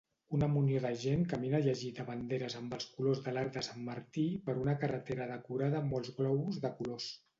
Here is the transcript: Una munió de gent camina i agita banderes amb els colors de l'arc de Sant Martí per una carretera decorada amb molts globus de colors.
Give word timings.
Una 0.35 0.47
munió 0.51 0.77
de 0.85 0.89
gent 1.01 1.25
camina 1.33 1.59
i 1.67 1.69
agita 1.73 2.05
banderes 2.07 2.57
amb 2.61 2.73
els 2.77 2.87
colors 2.95 3.21
de 3.27 3.35
l'arc 3.35 3.53
de 3.59 3.63
Sant 3.67 3.85
Martí 3.91 4.25
per 4.49 4.57
una 4.63 4.75
carretera 4.85 5.29
decorada 5.35 5.83
amb 5.83 5.95
molts 5.97 6.17
globus 6.23 6.59
de 6.65 6.73
colors. 6.81 7.13